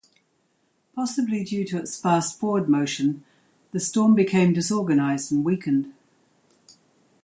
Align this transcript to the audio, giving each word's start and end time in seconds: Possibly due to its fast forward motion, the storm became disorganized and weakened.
Possibly 0.95 1.43
due 1.43 1.63
to 1.65 1.77
its 1.77 1.95
fast 1.95 2.39
forward 2.39 2.67
motion, 2.67 3.23
the 3.69 3.79
storm 3.79 4.15
became 4.15 4.51
disorganized 4.51 5.31
and 5.31 5.45
weakened. 5.45 5.93